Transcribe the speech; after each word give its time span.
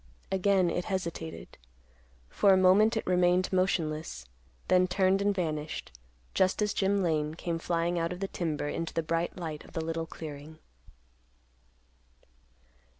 Again 0.31 0.71
it 0.71 0.85
hesitated. 0.85 1.59
For 2.27 2.51
a 2.51 2.57
moment 2.57 2.97
it 2.97 3.05
remained 3.05 3.53
motionless, 3.53 4.25
then 4.67 4.87
turned 4.87 5.21
and 5.21 5.31
vanished, 5.31 5.91
just 6.33 6.59
as 6.63 6.73
Jim 6.73 7.03
Lane 7.03 7.35
came 7.35 7.59
flying 7.59 7.99
out 7.99 8.11
of 8.11 8.19
the 8.19 8.27
timber, 8.27 8.67
into 8.67 8.95
the 8.95 9.03
bright 9.03 9.37
light 9.37 9.63
of 9.63 9.73
the 9.73 9.85
little 9.85 10.07
clearing. 10.07 10.57